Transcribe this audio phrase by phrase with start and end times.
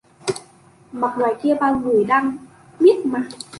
[0.91, 2.37] Mặc ngoài kia bao người đang
[2.79, 3.23] miết mải